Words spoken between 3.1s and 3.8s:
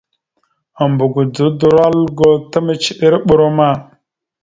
brom a.